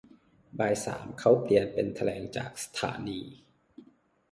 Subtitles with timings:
[0.59, 3.19] บ่ายสามเขาเปลี่ยนเป็นแถลงจากสถานี